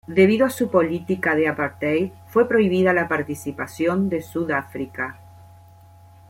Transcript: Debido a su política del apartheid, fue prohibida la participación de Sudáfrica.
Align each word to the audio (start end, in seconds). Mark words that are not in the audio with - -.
Debido 0.07 0.47
a 0.47 0.49
su 0.49 0.71
política 0.71 1.35
del 1.35 1.49
apartheid, 1.49 2.11
fue 2.25 2.47
prohibida 2.49 2.91
la 2.91 3.07
participación 3.07 4.09
de 4.09 4.23
Sudáfrica. 4.23 5.21